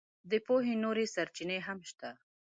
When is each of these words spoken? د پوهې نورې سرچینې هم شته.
د 0.29 0.33
پوهې 0.45 0.73
نورې 0.83 1.05
سرچینې 1.15 1.57
هم 1.67 1.79
شته. 1.89 2.09